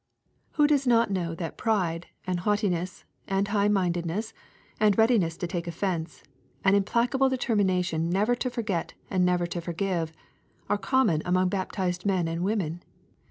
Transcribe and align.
Who 0.53 0.65
does 0.65 0.87
not 0.87 1.11
know 1.11 1.35
that 1.35 1.59
pride, 1.59 2.07
and 2.25 2.39
haughtiness, 2.39 3.03
and 3.27 3.47
high 3.47 3.67
mindedness, 3.67 4.33
and 4.79 4.97
readiness 4.97 5.37
to 5.37 5.45
take 5.45 5.67
offence, 5.67 6.23
and 6.63 6.75
implacable 6.75 7.29
determination 7.29 8.09
never 8.09 8.33
to 8.33 8.49
for 8.49 8.63
get 8.63 8.95
and 9.11 9.23
never 9.23 9.45
to 9.45 9.61
forgive, 9.61 10.11
are 10.69 10.79
common 10.79 11.21
among 11.23 11.49
baptized 11.49 12.03
men 12.03 12.27
and 12.27 12.43
women 12.43 12.81